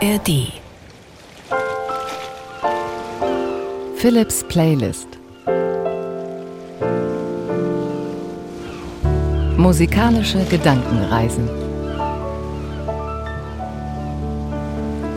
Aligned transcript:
ARD 0.00 0.52
Philips 3.96 4.44
Playlist. 4.44 5.08
Musikalische 9.56 10.44
Gedankenreisen. 10.44 11.48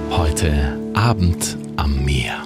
Heute 0.09 0.80
Abend 0.95 1.57
am 1.77 2.04
Meer. 2.04 2.41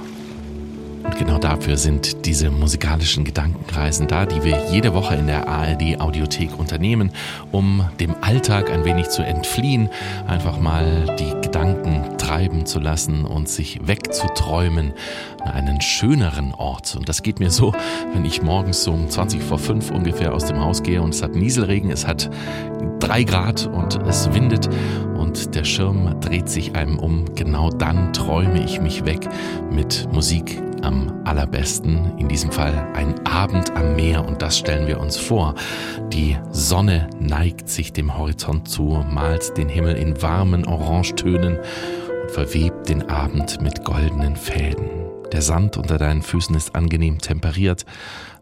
Dafür 1.46 1.78
sind 1.78 2.26
diese 2.26 2.50
musikalischen 2.50 3.24
Gedankenreisen 3.24 4.08
da, 4.08 4.26
die 4.26 4.44
wir 4.44 4.72
jede 4.72 4.96
Woche 4.96 5.14
in 5.14 5.28
der 5.28 5.48
ARD 5.48 6.02
Audiothek 6.02 6.58
unternehmen, 6.58 7.12
um 7.52 7.88
dem 8.00 8.16
Alltag 8.22 8.72
ein 8.72 8.84
wenig 8.84 9.10
zu 9.10 9.22
entfliehen, 9.22 9.90
einfach 10.26 10.60
mal 10.60 11.16
die 11.20 11.30
Gedanken 11.44 12.18
treiben 12.18 12.66
zu 12.66 12.80
lassen 12.80 13.26
und 13.26 13.48
sich 13.48 13.80
wegzuträumen 13.86 14.94
an 15.44 15.52
einen 15.52 15.82
schöneren 15.82 16.52
Ort. 16.56 16.96
Und 16.96 17.10
das 17.10 17.22
geht 17.22 17.40
mir 17.40 17.52
so, 17.52 17.74
wenn 18.16 18.26
ich 18.26 18.42
morgens 18.42 18.88
um 18.88 19.08
20 19.08 19.44
vor 19.44 19.60
5 19.60 19.92
ungefähr 19.92 20.34
aus 20.34 20.46
dem 20.46 20.60
Haus 20.60 20.82
gehe 20.82 21.00
und 21.00 21.14
es 21.14 21.22
hat 21.22 21.36
Nieselregen, 21.36 21.92
es 21.92 22.08
hat 22.08 22.28
drei 23.00 23.22
Grad 23.22 23.68
und 23.68 24.02
es 24.08 24.34
windet 24.34 24.68
und 25.16 25.54
der 25.54 25.64
Schirm 25.64 26.20
dreht 26.22 26.50
sich 26.50 26.76
einem 26.76 26.98
um. 26.98 27.36
Genau 27.36 27.70
dann 27.70 28.14
träume 28.14 28.66
ich 28.66 28.82
mich 28.82 29.06
weg 29.06 29.30
mit 29.70 30.12
Musik 30.12 30.60
am 30.86 31.22
allerbesten. 31.26 32.18
In 32.18 32.28
diesem 32.28 32.52
Fall 32.52 32.88
ein 32.94 33.26
Abend 33.26 33.76
am 33.76 33.96
Meer 33.96 34.26
und 34.26 34.42
das 34.42 34.58
stellen 34.58 34.88
wir 34.88 35.00
uns 35.00 35.18
vor. 35.18 35.56
Die 36.14 36.38
Sonne 36.52 37.10
neigt 37.20 37.68
sich 37.68 37.92
dem 37.92 38.18
Horizont 38.18 38.70
zu, 38.70 39.04
malt 39.10 39.58
den 39.58 39.68
Himmel 39.68 39.96
in 39.96 40.22
warmen 40.22 40.66
Orangetönen 40.66 41.58
und 41.58 42.32
verwebt 42.32 42.88
den 42.90 43.10
Abend 43.10 43.62
mit 43.62 43.84
goldenen 43.84 44.36
Fäden. 44.36 44.90
Der 45.32 45.42
Sand 45.42 45.76
unter 45.76 45.98
deinen 45.98 46.22
Füßen 46.22 46.56
ist 46.56 46.76
angenehm 46.76 47.20
temperiert, 47.20 47.86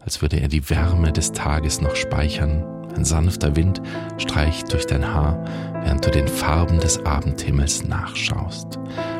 als 0.04 0.20
würde 0.20 0.38
er 0.40 0.48
die 0.48 0.68
Wärme 0.68 1.12
des 1.12 1.32
Tages 1.32 1.80
noch 1.80 1.96
speichern. 1.96 2.73
Ein 2.96 3.04
sanfter 3.04 3.56
Wind 3.56 3.82
streicht 4.18 4.72
durch 4.72 4.86
dein 4.86 5.14
Haar, 5.14 5.44
während 5.82 6.04
du 6.06 6.10
den 6.10 6.28
Farben 6.28 6.78
des 6.78 7.04
Abendhimmels 7.04 7.86
nachschaust. 7.86 8.78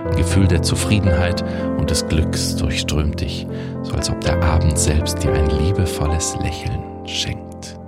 Ein 0.08 0.16
Gefühl 0.16 0.46
der 0.46 0.62
Zufriedenheit 0.62 1.44
und 1.78 1.90
des 1.90 2.06
Glücks 2.06 2.56
durchströmt 2.56 3.20
dich, 3.20 3.46
so 3.82 3.92
als 3.94 4.10
ob 4.10 4.20
der 4.20 4.42
Abend 4.42 4.78
selbst 4.78 5.22
dir 5.22 5.32
ein 5.32 5.50
liebevolles 5.50 6.36
Lächeln 6.40 7.06
schenkt. 7.06 7.78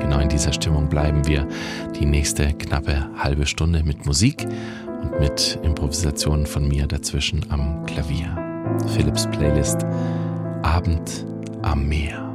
Genau 0.00 0.20
in 0.20 0.28
dieser 0.28 0.52
Stimmung 0.52 0.88
bleiben 0.88 1.26
wir 1.26 1.46
die 1.98 2.06
nächste 2.06 2.52
knappe 2.52 3.08
halbe 3.18 3.46
Stunde 3.46 3.82
mit 3.82 4.06
Musik 4.06 4.46
und 5.02 5.18
mit 5.18 5.58
Improvisationen 5.62 6.46
von 6.46 6.68
mir 6.68 6.86
dazwischen 6.86 7.44
am 7.50 7.84
Klavier. 7.86 8.36
Philips 8.94 9.26
Playlist 9.26 9.84
Abend 10.62 11.26
am 11.62 11.88
Meer. 11.88 12.25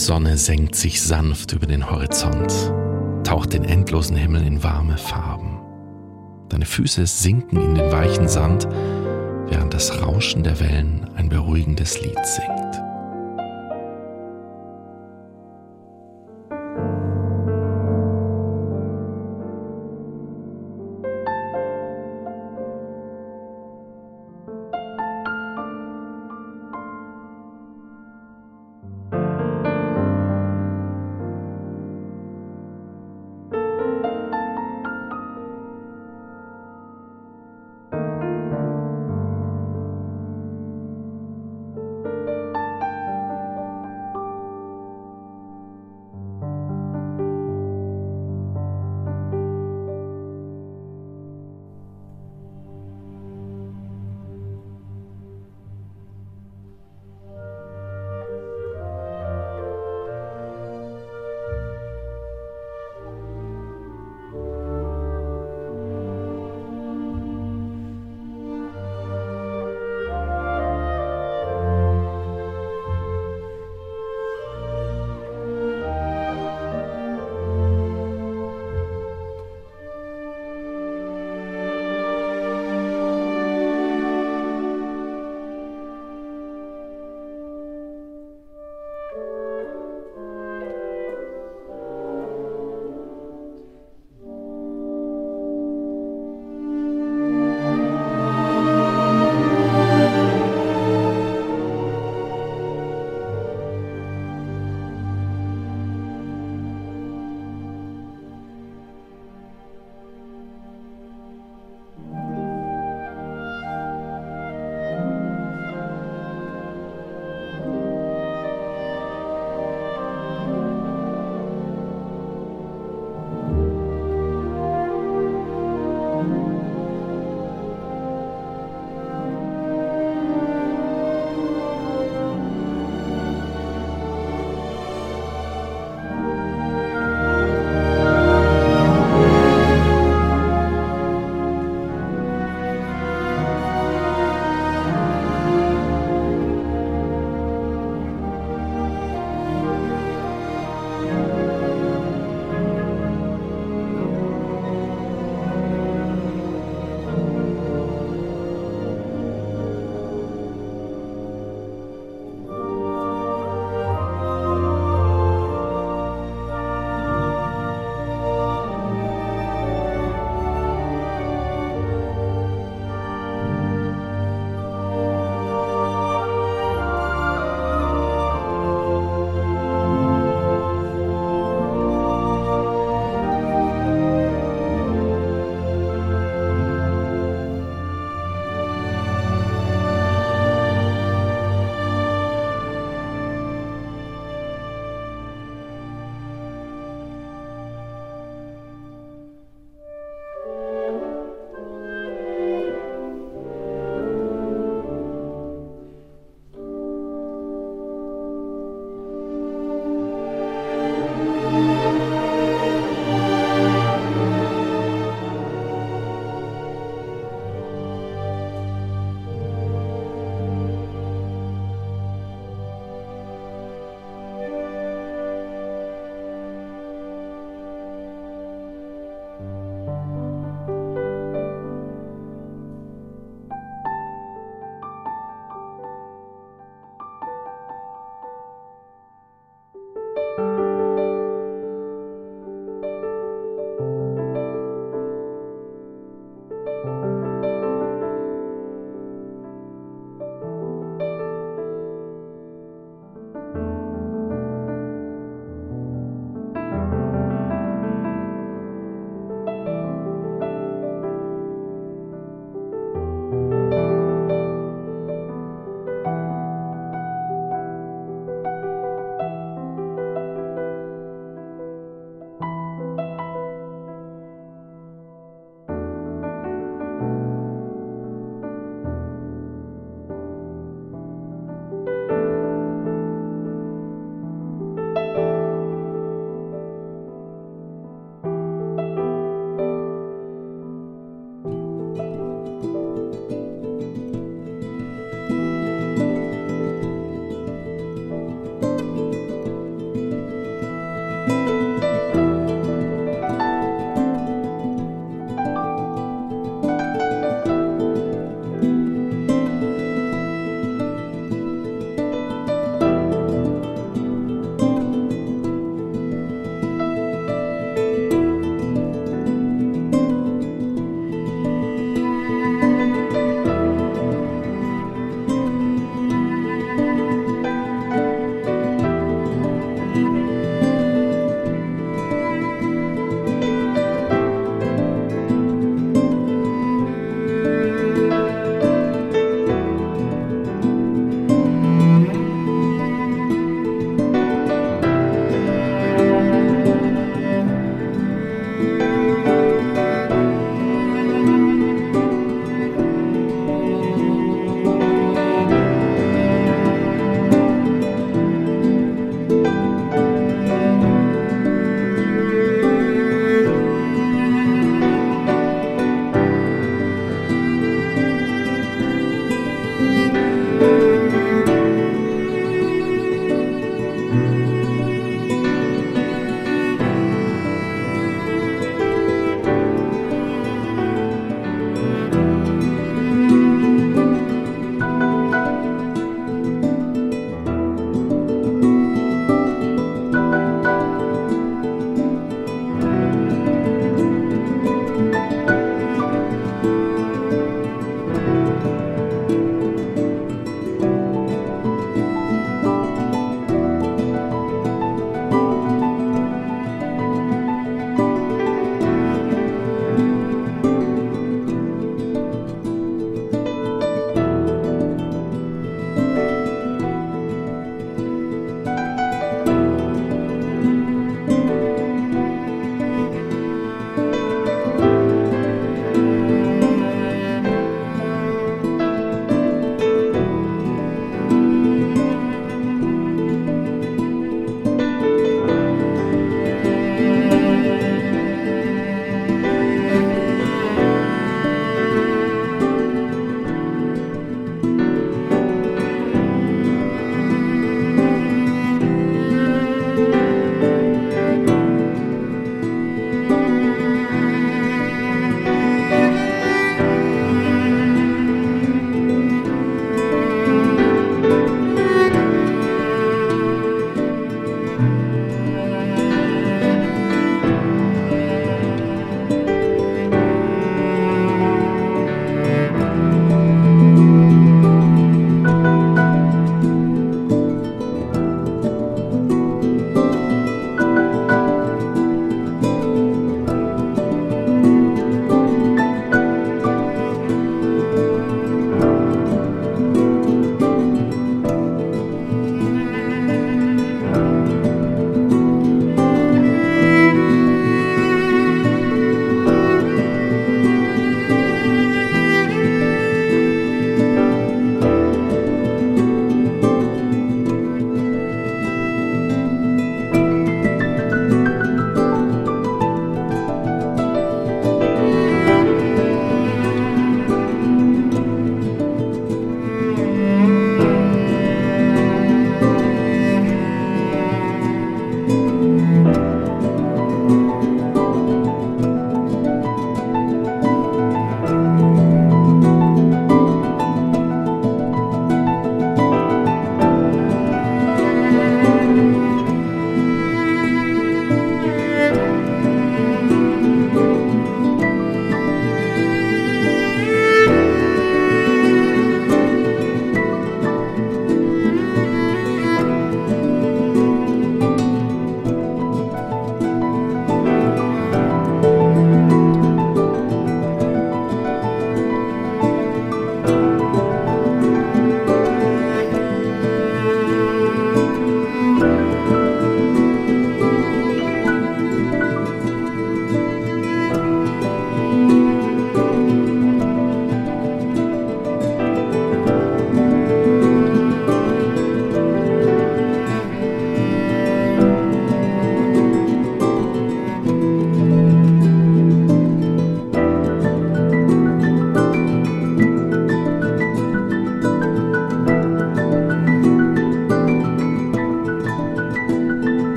Sonne 0.00 0.38
senkt 0.38 0.76
sich 0.76 1.02
sanft 1.02 1.52
über 1.52 1.66
den 1.66 1.90
Horizont, 1.90 2.72
taucht 3.22 3.52
den 3.52 3.64
endlosen 3.64 4.16
Himmel 4.16 4.46
in 4.46 4.62
warme 4.62 4.96
Farben. 4.96 5.58
Deine 6.48 6.64
Füße 6.64 7.06
sinken 7.06 7.60
in 7.60 7.74
den 7.74 7.92
weichen 7.92 8.26
Sand, 8.26 8.66
während 9.48 9.74
das 9.74 10.00
Rauschen 10.00 10.42
der 10.42 10.58
Wellen 10.58 11.10
ein 11.16 11.28
beruhigendes 11.28 12.00
Lied 12.00 12.24
singt. 12.24 12.69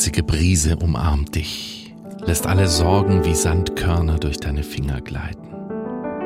Salzige 0.00 0.22
Brise 0.22 0.76
umarmt 0.76 1.34
dich, 1.34 1.94
lässt 2.24 2.46
alle 2.46 2.68
Sorgen 2.68 3.22
wie 3.26 3.34
Sandkörner 3.34 4.18
durch 4.18 4.38
deine 4.38 4.62
Finger 4.62 5.02
gleiten. 5.02 5.46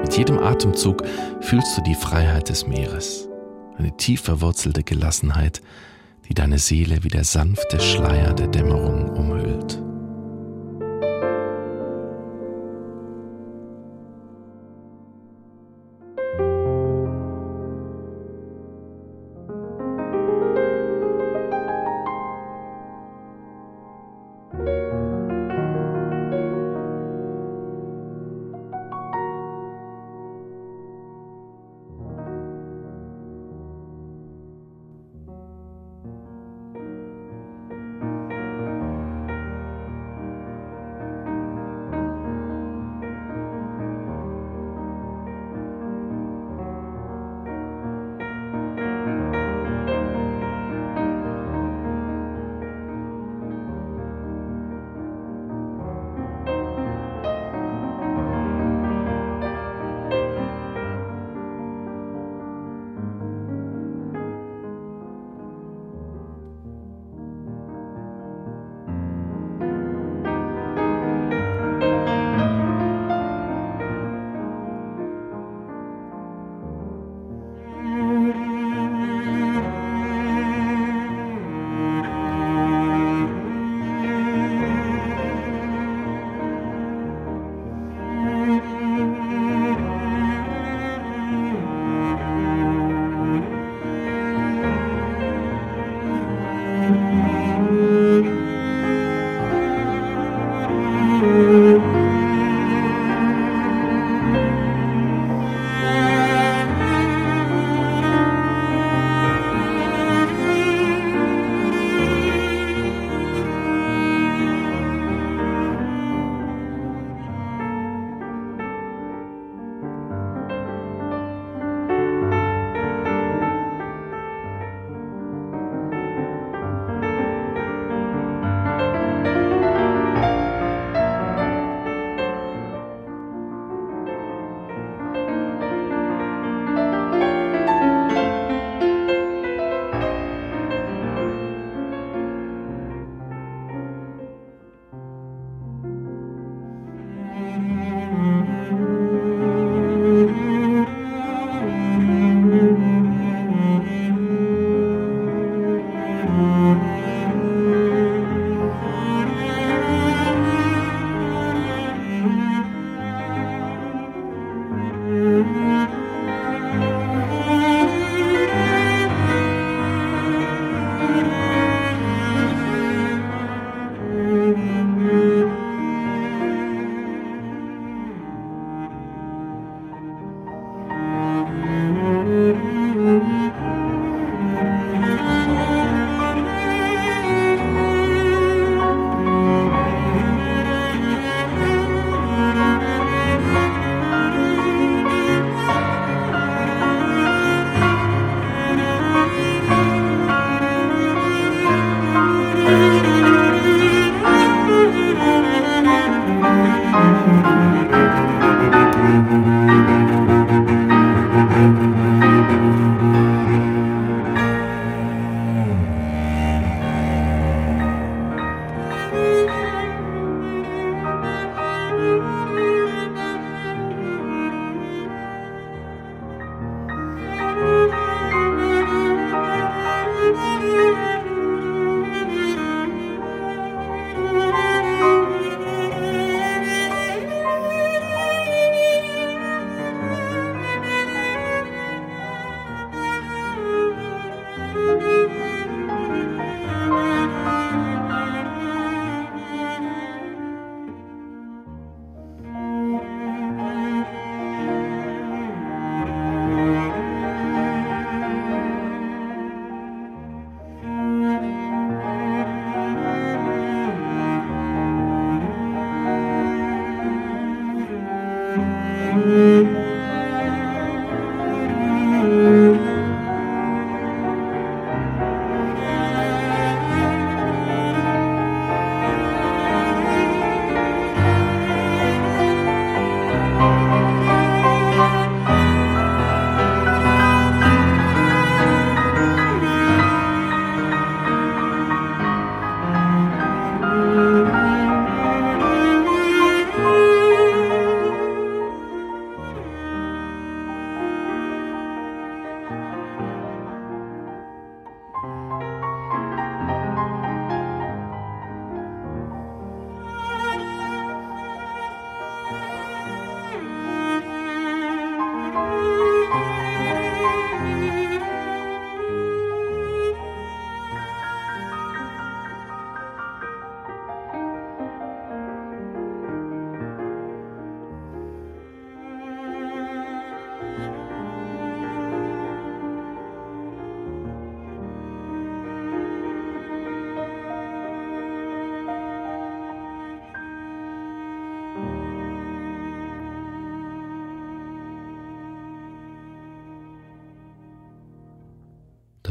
Mit 0.00 0.16
jedem 0.16 0.38
Atemzug 0.38 1.02
fühlst 1.40 1.76
du 1.76 1.82
die 1.82 1.96
Freiheit 1.96 2.50
des 2.50 2.68
Meeres, 2.68 3.28
eine 3.76 3.96
tief 3.96 4.20
verwurzelte 4.20 4.84
Gelassenheit, 4.84 5.60
die 6.28 6.34
deine 6.34 6.60
Seele 6.60 7.02
wie 7.02 7.08
der 7.08 7.24
sanfte 7.24 7.80
Schleier 7.80 8.32
der 8.32 8.46
Dämmerung 8.46 9.08
umhüllt. 9.08 9.33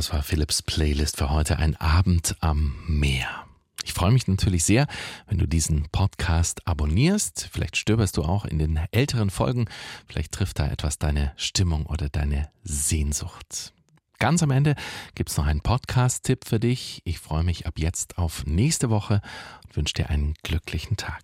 Das 0.04 0.12
war 0.12 0.22
Philips 0.22 0.62
Playlist 0.62 1.16
für 1.16 1.30
heute, 1.30 1.60
ein 1.60 1.78
Abend 1.78 2.36
am 2.42 2.76
Meer. 2.88 3.46
Ich 3.86 3.94
freue 3.94 4.12
mich 4.12 4.28
natürlich 4.28 4.66
sehr, 4.66 4.86
wenn 5.28 5.38
du 5.38 5.48
diesen 5.48 5.88
Podcast 5.94 6.68
abonnierst. 6.68 7.48
Vielleicht 7.50 7.78
stöberst 7.78 8.18
du 8.18 8.24
auch 8.24 8.44
in 8.44 8.60
den 8.60 8.82
älteren 8.92 9.30
Folgen. 9.30 9.70
Vielleicht 10.06 10.34
trifft 10.34 10.60
da 10.60 10.68
etwas 10.68 11.00
deine 11.00 11.32
Stimmung 11.38 11.86
oder 11.86 12.10
deine 12.10 12.50
Sehnsucht. 12.66 13.74
Ganz 14.20 14.44
am 14.44 14.52
Ende 14.52 14.76
gibt 15.16 15.30
es 15.30 15.38
noch 15.38 15.46
einen 15.46 15.62
Podcast-Tipp 15.62 16.44
für 16.44 16.60
dich. 16.60 17.02
Ich 17.06 17.20
freue 17.20 17.46
mich 17.46 17.66
ab 17.66 17.76
jetzt 17.78 18.18
auf 18.18 18.46
nächste 18.46 18.90
Woche 18.90 19.22
und 19.64 19.78
wünsche 19.78 19.94
dir 19.94 20.10
einen 20.10 20.34
glücklichen 20.44 20.98
Tag. 20.98 21.24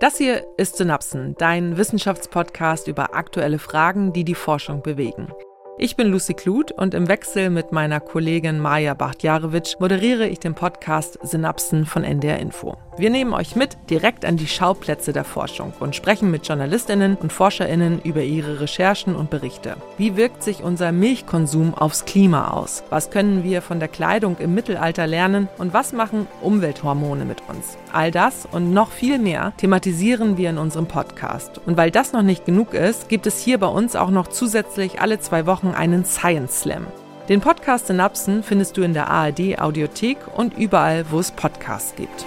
Das 0.00 0.16
hier 0.16 0.46
ist 0.56 0.78
Synapsen, 0.78 1.34
dein 1.36 1.76
Wissenschaftspodcast 1.76 2.88
über 2.88 3.14
aktuelle 3.14 3.58
Fragen, 3.58 4.14
die 4.14 4.24
die 4.24 4.34
Forschung 4.34 4.82
bewegen. 4.82 5.28
Ich 5.76 5.94
bin 5.94 6.06
Lucy 6.08 6.32
Kluth 6.32 6.72
und 6.72 6.94
im 6.94 7.06
Wechsel 7.06 7.50
mit 7.50 7.70
meiner 7.70 8.00
Kollegin 8.00 8.60
Maja 8.60 8.94
Bachtjarewitsch 8.94 9.78
moderiere 9.78 10.26
ich 10.26 10.38
den 10.38 10.54
Podcast 10.54 11.18
Synapsen 11.20 11.84
von 11.84 12.02
NDR 12.02 12.38
Info. 12.38 12.78
Wir 13.00 13.08
nehmen 13.08 13.32
euch 13.32 13.56
mit 13.56 13.78
direkt 13.88 14.26
an 14.26 14.36
die 14.36 14.46
Schauplätze 14.46 15.14
der 15.14 15.24
Forschung 15.24 15.72
und 15.80 15.96
sprechen 15.96 16.30
mit 16.30 16.46
Journalistinnen 16.46 17.16
und 17.16 17.32
Forscherinnen 17.32 18.02
über 18.02 18.20
ihre 18.20 18.60
Recherchen 18.60 19.16
und 19.16 19.30
Berichte. 19.30 19.78
Wie 19.96 20.18
wirkt 20.18 20.42
sich 20.42 20.62
unser 20.62 20.92
Milchkonsum 20.92 21.72
aufs 21.72 22.04
Klima 22.04 22.48
aus? 22.48 22.84
Was 22.90 23.10
können 23.10 23.42
wir 23.42 23.62
von 23.62 23.80
der 23.80 23.88
Kleidung 23.88 24.36
im 24.36 24.54
Mittelalter 24.54 25.06
lernen 25.06 25.48
und 25.56 25.72
was 25.72 25.94
machen 25.94 26.26
Umwelthormone 26.42 27.24
mit 27.24 27.38
uns? 27.48 27.78
All 27.90 28.10
das 28.10 28.46
und 28.52 28.74
noch 28.74 28.90
viel 28.90 29.18
mehr 29.18 29.54
thematisieren 29.56 30.36
wir 30.36 30.50
in 30.50 30.58
unserem 30.58 30.86
Podcast. 30.86 31.58
Und 31.64 31.78
weil 31.78 31.90
das 31.90 32.12
noch 32.12 32.20
nicht 32.20 32.44
genug 32.44 32.74
ist, 32.74 33.08
gibt 33.08 33.26
es 33.26 33.40
hier 33.40 33.56
bei 33.56 33.68
uns 33.68 33.96
auch 33.96 34.10
noch 34.10 34.26
zusätzlich 34.26 35.00
alle 35.00 35.18
zwei 35.20 35.46
Wochen 35.46 35.68
einen 35.68 36.04
Science 36.04 36.60
Slam. 36.60 36.86
Den 37.30 37.40
Podcast 37.40 37.86
Synapsen 37.86 38.42
findest 38.42 38.76
du 38.76 38.82
in 38.82 38.92
der 38.92 39.08
ARD 39.08 39.58
Audiothek 39.58 40.18
und 40.36 40.58
überall, 40.58 41.06
wo 41.10 41.18
es 41.18 41.30
Podcasts 41.30 41.96
gibt. 41.96 42.26